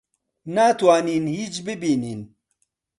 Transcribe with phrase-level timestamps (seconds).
[0.55, 2.19] ناتوانین هیچ ببینین.